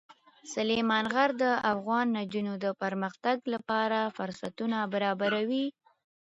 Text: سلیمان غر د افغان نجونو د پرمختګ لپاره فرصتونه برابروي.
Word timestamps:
سلیمان 0.53 1.05
غر 1.13 1.29
د 1.43 1.43
افغان 1.73 2.05
نجونو 2.17 2.53
د 2.63 2.65
پرمختګ 2.81 3.37
لپاره 3.53 3.99
فرصتونه 4.17 4.77
برابروي. 4.93 5.65